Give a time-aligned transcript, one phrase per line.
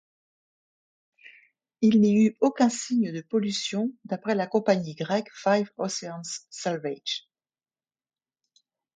[1.81, 7.27] Il n’y eut aucun signe de pollution d’après la compagnie grecque Five Oceans Salvage.